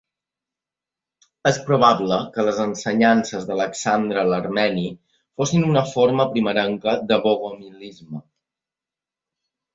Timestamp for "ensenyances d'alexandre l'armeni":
2.63-4.87